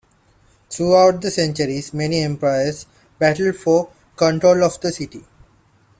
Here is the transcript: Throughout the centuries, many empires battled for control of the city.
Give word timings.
Throughout 0.71 1.21
the 1.21 1.29
centuries, 1.29 1.93
many 1.93 2.23
empires 2.23 2.87
battled 3.19 3.55
for 3.57 3.91
control 4.17 4.63
of 4.63 4.81
the 4.81 4.91
city. 4.91 5.23